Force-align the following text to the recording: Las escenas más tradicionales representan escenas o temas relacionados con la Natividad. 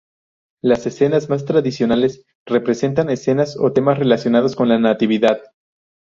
Las 0.63 0.87
escenas 0.87 1.29
más 1.29 1.45
tradicionales 1.45 2.25
representan 2.47 3.11
escenas 3.11 3.55
o 3.55 3.71
temas 3.71 3.99
relacionados 3.99 4.55
con 4.55 4.67
la 4.67 4.79
Natividad. 4.79 5.39